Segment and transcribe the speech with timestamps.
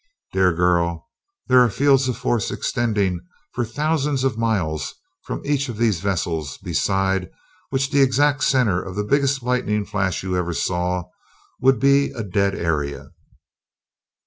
[0.33, 1.05] Dear girl,
[1.47, 3.19] there are fields of force extending
[3.51, 7.29] for thousands of miles from each of these vessels beside
[7.69, 11.03] which the exact center of the biggest lightning flash you ever saw
[11.59, 13.11] would be a dead area!"